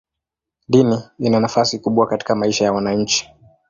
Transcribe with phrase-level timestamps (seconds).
[0.67, 3.29] Dini ina nafasi kubwa katika maisha ya wananchi.